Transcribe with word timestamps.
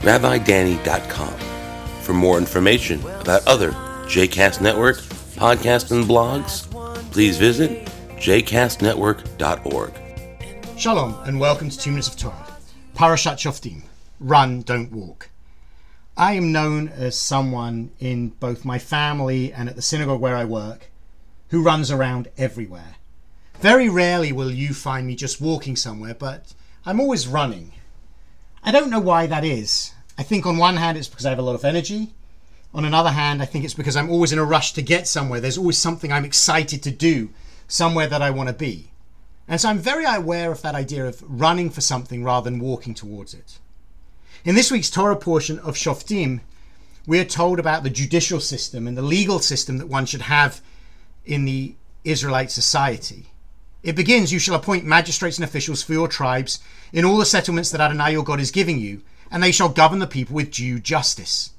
rabbidanny.com. 0.00 1.34
For 2.02 2.12
more 2.12 2.38
information 2.38 3.00
about 3.20 3.46
other 3.46 3.72
JCast 4.06 4.60
Network 4.60 4.98
podcasts 5.36 5.90
and 5.90 6.04
blogs, 6.04 6.70
please 7.12 7.36
visit 7.38 7.86
jcastnetwork.org. 8.16 9.92
Shalom 10.78 11.14
and 11.24 11.40
welcome 11.40 11.70
to 11.70 11.78
Two 11.78 11.90
Minutes 11.90 12.08
of 12.08 12.16
Torah. 12.16 12.46
Parashat 12.94 13.36
Shoftim. 13.36 13.82
Run, 14.20 14.62
don't 14.62 14.92
walk. 14.92 15.30
I 16.16 16.32
am 16.32 16.52
known 16.52 16.88
as 16.88 17.18
someone 17.18 17.90
in 17.98 18.28
both 18.28 18.64
my 18.64 18.78
family 18.78 19.52
and 19.52 19.68
at 19.68 19.76
the 19.76 19.82
synagogue 19.82 20.20
where 20.20 20.36
I 20.36 20.44
work 20.44 20.90
who 21.48 21.62
runs 21.62 21.90
around 21.90 22.28
everywhere. 22.38 22.96
Very 23.60 23.88
rarely 23.88 24.32
will 24.32 24.50
you 24.50 24.74
find 24.74 25.06
me 25.06 25.14
just 25.14 25.40
walking 25.40 25.76
somewhere, 25.76 26.14
but 26.14 26.54
I'm 26.84 27.00
always 27.00 27.26
running. 27.28 27.72
I 28.66 28.72
don't 28.72 28.90
know 28.90 28.98
why 28.98 29.28
that 29.28 29.44
is. 29.44 29.92
I 30.18 30.24
think 30.24 30.44
on 30.44 30.56
one 30.56 30.76
hand 30.76 30.98
it's 30.98 31.06
because 31.06 31.24
I 31.24 31.30
have 31.30 31.38
a 31.38 31.42
lot 31.42 31.54
of 31.54 31.64
energy. 31.64 32.10
On 32.74 32.84
another 32.84 33.12
hand, 33.12 33.40
I 33.40 33.44
think 33.44 33.64
it's 33.64 33.74
because 33.74 33.94
I'm 33.94 34.10
always 34.10 34.32
in 34.32 34.40
a 34.40 34.44
rush 34.44 34.72
to 34.72 34.82
get 34.82 35.06
somewhere. 35.06 35.40
There's 35.40 35.56
always 35.56 35.78
something 35.78 36.10
I'm 36.10 36.24
excited 36.24 36.82
to 36.82 36.90
do, 36.90 37.30
somewhere 37.68 38.08
that 38.08 38.22
I 38.22 38.30
want 38.30 38.48
to 38.48 38.52
be. 38.52 38.90
And 39.46 39.60
so 39.60 39.68
I'm 39.68 39.78
very 39.78 40.04
aware 40.04 40.50
of 40.50 40.62
that 40.62 40.74
idea 40.74 41.06
of 41.06 41.22
running 41.28 41.70
for 41.70 41.80
something 41.80 42.24
rather 42.24 42.50
than 42.50 42.58
walking 42.58 42.92
towards 42.92 43.34
it. 43.34 43.60
In 44.44 44.56
this 44.56 44.72
week's 44.72 44.90
Torah 44.90 45.14
portion 45.14 45.60
of 45.60 45.76
Shoftim, 45.76 46.40
we 47.06 47.20
are 47.20 47.24
told 47.24 47.60
about 47.60 47.84
the 47.84 47.90
judicial 47.90 48.40
system 48.40 48.88
and 48.88 48.98
the 48.98 49.02
legal 49.02 49.38
system 49.38 49.78
that 49.78 49.86
one 49.86 50.06
should 50.06 50.22
have 50.22 50.60
in 51.24 51.44
the 51.44 51.76
Israelite 52.02 52.50
society. 52.50 53.26
It 53.86 53.94
begins, 53.94 54.32
You 54.32 54.40
shall 54.40 54.56
appoint 54.56 54.84
magistrates 54.84 55.38
and 55.38 55.44
officials 55.44 55.80
for 55.80 55.92
your 55.92 56.08
tribes 56.08 56.58
in 56.92 57.04
all 57.04 57.18
the 57.18 57.24
settlements 57.24 57.70
that 57.70 57.80
Adonai 57.80 58.10
your 58.10 58.24
God 58.24 58.40
is 58.40 58.50
giving 58.50 58.80
you, 58.80 59.00
and 59.30 59.40
they 59.40 59.52
shall 59.52 59.68
govern 59.68 60.00
the 60.00 60.08
people 60.08 60.34
with 60.34 60.50
due 60.50 60.80
justice. 60.80 61.52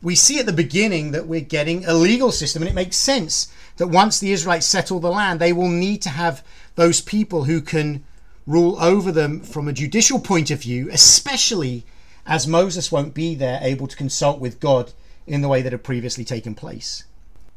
We 0.00 0.14
see 0.14 0.38
at 0.38 0.46
the 0.46 0.52
beginning 0.52 1.10
that 1.10 1.26
we're 1.26 1.40
getting 1.40 1.84
a 1.84 1.94
legal 1.94 2.30
system, 2.30 2.62
and 2.62 2.68
it 2.68 2.76
makes 2.76 2.96
sense 2.96 3.52
that 3.78 3.88
once 3.88 4.20
the 4.20 4.30
Israelites 4.30 4.66
settle 4.66 5.00
the 5.00 5.10
land, 5.10 5.40
they 5.40 5.52
will 5.52 5.68
need 5.68 6.00
to 6.02 6.10
have 6.10 6.44
those 6.76 7.00
people 7.00 7.42
who 7.42 7.60
can 7.60 8.04
rule 8.46 8.76
over 8.78 9.10
them 9.10 9.40
from 9.40 9.66
a 9.66 9.72
judicial 9.72 10.20
point 10.20 10.48
of 10.52 10.62
view, 10.62 10.88
especially 10.92 11.84
as 12.24 12.46
Moses 12.46 12.92
won't 12.92 13.14
be 13.14 13.34
there 13.34 13.58
able 13.62 13.88
to 13.88 13.96
consult 13.96 14.38
with 14.38 14.60
God 14.60 14.92
in 15.26 15.40
the 15.40 15.48
way 15.48 15.60
that 15.60 15.72
had 15.72 15.82
previously 15.82 16.24
taken 16.24 16.54
place. 16.54 17.02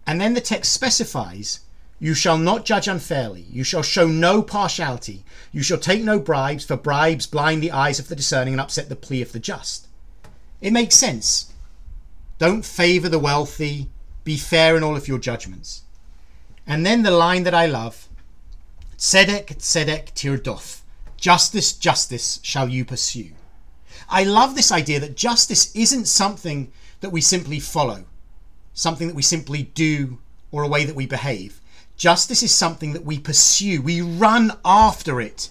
And 0.07 0.19
then 0.19 0.33
the 0.33 0.41
text 0.41 0.73
specifies 0.73 1.59
you 1.99 2.13
shall 2.13 2.37
not 2.37 2.65
judge 2.65 2.87
unfairly. 2.87 3.45
You 3.49 3.63
shall 3.63 3.81
show 3.81 4.07
no 4.07 4.41
partiality. 4.41 5.23
You 5.51 5.63
shall 5.63 5.77
take 5.77 6.03
no 6.03 6.19
bribes, 6.19 6.65
for 6.65 6.75
bribes 6.75 7.25
blind 7.25 7.63
the 7.63 7.71
eyes 7.71 7.99
of 7.99 8.09
the 8.09 8.15
discerning 8.15 8.53
and 8.53 8.61
upset 8.61 8.89
the 8.89 8.95
plea 8.95 9.21
of 9.21 9.31
the 9.31 9.39
just. 9.39 9.87
It 10.61 10.73
makes 10.73 10.95
sense. 10.95 11.53
Don't 12.37 12.65
favour 12.65 13.07
the 13.07 13.19
wealthy. 13.19 13.89
Be 14.23 14.37
fair 14.37 14.75
in 14.75 14.83
all 14.83 14.97
of 14.97 15.07
your 15.07 15.19
judgments. 15.19 15.83
And 16.67 16.85
then 16.85 17.03
the 17.03 17.11
line 17.11 17.43
that 17.43 17.53
I 17.53 17.65
love 17.65 18.09
Tzedek, 18.97 19.57
Tzedek, 19.57 20.13
Tirdof. 20.13 20.81
Justice, 21.17 21.73
justice 21.73 22.39
shall 22.43 22.67
you 22.67 22.83
pursue. 22.83 23.31
I 24.09 24.23
love 24.23 24.55
this 24.55 24.71
idea 24.71 24.99
that 24.99 25.15
justice 25.15 25.73
isn't 25.75 26.07
something 26.07 26.71
that 26.99 27.09
we 27.09 27.21
simply 27.21 27.59
follow, 27.59 28.05
something 28.73 29.07
that 29.07 29.15
we 29.15 29.21
simply 29.21 29.63
do, 29.63 30.19
or 30.55 30.63
a 30.63 30.69
way 30.69 30.85
that 30.85 30.95
we 30.95 31.05
behave. 31.05 31.59
Justice 31.97 32.41
is 32.41 32.55
something 32.55 32.93
that 32.93 33.03
we 33.03 33.19
pursue, 33.19 33.81
we 33.81 33.99
run 33.99 34.53
after 34.63 35.19
it. 35.19 35.49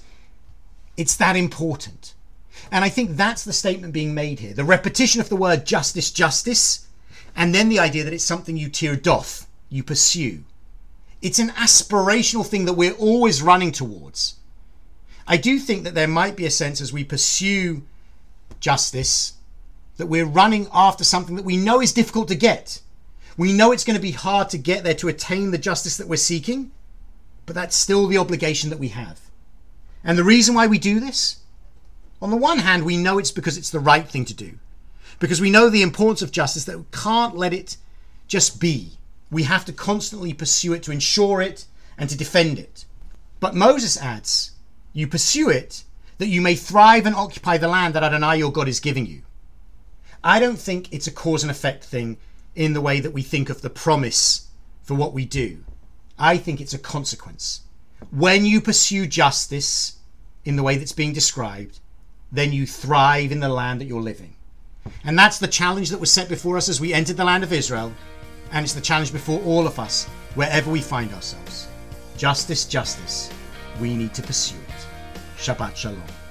It's 0.96 1.14
that 1.16 1.36
important. 1.36 2.14
And 2.72 2.86
I 2.86 2.88
think 2.88 3.10
that's 3.10 3.44
the 3.44 3.52
statement 3.52 3.92
being 3.92 4.14
made 4.14 4.40
here. 4.40 4.54
The 4.54 4.64
repetition 4.64 5.20
of 5.20 5.28
the 5.28 5.36
word 5.36 5.66
justice, 5.66 6.10
justice, 6.10 6.86
and 7.36 7.54
then 7.54 7.68
the 7.68 7.78
idea 7.78 8.02
that 8.02 8.14
it's 8.14 8.24
something 8.24 8.56
you 8.56 8.70
tirdof, 8.70 9.44
you 9.68 9.82
pursue. 9.82 10.44
It's 11.20 11.38
an 11.38 11.50
aspirational 11.50 12.46
thing 12.46 12.64
that 12.64 12.72
we're 12.72 12.92
always 12.92 13.42
running 13.42 13.70
towards. 13.70 14.36
I 15.26 15.36
do 15.36 15.58
think 15.58 15.84
that 15.84 15.94
there 15.94 16.08
might 16.08 16.34
be 16.34 16.46
a 16.46 16.50
sense 16.50 16.80
as 16.80 16.94
we 16.94 17.04
pursue 17.04 17.82
justice 18.58 19.34
that 19.98 20.06
we're 20.06 20.24
running 20.24 20.66
after 20.72 21.04
something 21.04 21.36
that 21.36 21.44
we 21.44 21.58
know 21.58 21.82
is 21.82 21.92
difficult 21.92 22.28
to 22.28 22.34
get. 22.34 22.80
We 23.36 23.52
know 23.52 23.72
it's 23.72 23.84
going 23.84 23.96
to 23.96 24.02
be 24.02 24.12
hard 24.12 24.48
to 24.50 24.58
get 24.58 24.84
there 24.84 24.94
to 24.94 25.08
attain 25.08 25.50
the 25.50 25.58
justice 25.58 25.96
that 25.96 26.08
we're 26.08 26.16
seeking, 26.16 26.70
but 27.46 27.54
that's 27.54 27.76
still 27.76 28.06
the 28.06 28.18
obligation 28.18 28.70
that 28.70 28.78
we 28.78 28.88
have. 28.88 29.20
And 30.04 30.16
the 30.16 30.24
reason 30.24 30.54
why 30.54 30.66
we 30.66 30.78
do 30.78 31.00
this? 31.00 31.38
On 32.22 32.30
the 32.30 32.36
one 32.36 32.58
hand, 32.58 32.84
we 32.84 32.96
know 32.96 33.18
it's 33.18 33.32
because 33.32 33.58
it's 33.58 33.70
the 33.70 33.80
right 33.80 34.08
thing 34.08 34.24
to 34.26 34.34
do, 34.34 34.58
because 35.18 35.40
we 35.40 35.50
know 35.50 35.68
the 35.68 35.82
importance 35.82 36.22
of 36.22 36.30
justice 36.30 36.64
that 36.64 36.78
we 36.78 36.84
can't 36.92 37.36
let 37.36 37.52
it 37.52 37.76
just 38.28 38.60
be. 38.60 38.92
We 39.30 39.42
have 39.44 39.64
to 39.64 39.72
constantly 39.72 40.32
pursue 40.32 40.72
it 40.72 40.82
to 40.84 40.92
ensure 40.92 41.42
it 41.42 41.66
and 41.98 42.08
to 42.08 42.16
defend 42.16 42.58
it. 42.58 42.84
But 43.40 43.54
Moses 43.54 44.00
adds, 44.00 44.52
You 44.92 45.08
pursue 45.08 45.50
it 45.50 45.84
that 46.18 46.28
you 46.28 46.40
may 46.40 46.54
thrive 46.54 47.06
and 47.06 47.16
occupy 47.16 47.58
the 47.58 47.68
land 47.68 47.94
that 47.94 48.04
Adonai 48.04 48.38
your 48.38 48.52
God 48.52 48.68
is 48.68 48.80
giving 48.80 49.06
you. 49.06 49.22
I 50.22 50.38
don't 50.38 50.58
think 50.58 50.92
it's 50.92 51.06
a 51.08 51.12
cause 51.12 51.42
and 51.42 51.50
effect 51.50 51.84
thing 51.84 52.16
in 52.54 52.72
the 52.72 52.80
way 52.80 53.00
that 53.00 53.12
we 53.12 53.22
think 53.22 53.50
of 53.50 53.62
the 53.62 53.70
promise 53.70 54.48
for 54.82 54.94
what 54.94 55.12
we 55.12 55.24
do. 55.24 55.64
I 56.18 56.36
think 56.36 56.60
it's 56.60 56.74
a 56.74 56.78
consequence. 56.78 57.62
When 58.10 58.44
you 58.46 58.60
pursue 58.60 59.06
justice 59.06 59.98
in 60.44 60.56
the 60.56 60.62
way 60.62 60.76
that's 60.76 60.92
being 60.92 61.12
described, 61.12 61.80
then 62.30 62.52
you 62.52 62.66
thrive 62.66 63.32
in 63.32 63.40
the 63.40 63.48
land 63.48 63.80
that 63.80 63.86
you're 63.86 64.00
living. 64.00 64.34
And 65.04 65.18
that's 65.18 65.38
the 65.38 65.48
challenge 65.48 65.90
that 65.90 66.00
was 66.00 66.10
set 66.10 66.28
before 66.28 66.56
us 66.56 66.68
as 66.68 66.80
we 66.80 66.92
entered 66.92 67.16
the 67.16 67.24
land 67.24 67.42
of 67.42 67.52
Israel 67.52 67.92
and 68.54 68.64
it's 68.64 68.72
the 68.72 68.80
challenge 68.80 69.12
before 69.12 69.40
all 69.42 69.66
of 69.66 69.78
us, 69.78 70.04
wherever 70.36 70.70
we 70.70 70.80
find 70.80 71.12
ourselves. 71.12 71.68
Justice, 72.16 72.64
justice. 72.64 73.30
We 73.80 73.96
need 73.96 74.14
to 74.14 74.22
pursue 74.22 74.56
it. 74.56 74.86
Shabbat 75.38 75.74
Shalom. 75.74 76.23